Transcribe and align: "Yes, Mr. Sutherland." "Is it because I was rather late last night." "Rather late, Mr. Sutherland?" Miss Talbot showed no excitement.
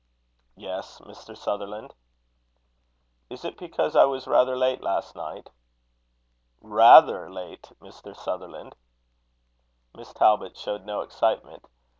"Yes, 0.55 0.97
Mr. 1.01 1.37
Sutherland." 1.37 1.93
"Is 3.29 3.45
it 3.45 3.55
because 3.55 3.95
I 3.95 4.05
was 4.05 4.25
rather 4.25 4.57
late 4.57 4.81
last 4.81 5.15
night." 5.15 5.47
"Rather 6.59 7.29
late, 7.29 7.71
Mr. 7.79 8.15
Sutherland?" 8.17 8.73
Miss 9.93 10.11
Talbot 10.11 10.57
showed 10.57 10.85
no 10.85 11.01
excitement. 11.01 11.65